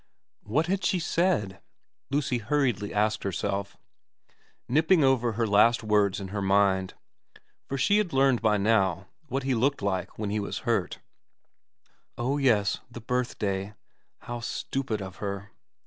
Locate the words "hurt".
10.65-11.01